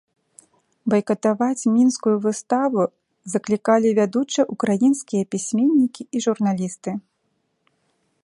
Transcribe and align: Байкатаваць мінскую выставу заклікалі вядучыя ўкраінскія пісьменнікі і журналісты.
Байкатаваць 0.91 1.67
мінскую 1.75 2.13
выставу 2.23 2.81
заклікалі 3.33 3.87
вядучыя 3.99 4.45
ўкраінскія 4.55 5.23
пісьменнікі 5.35 6.03
і 6.17 6.23
журналісты. 6.27 6.91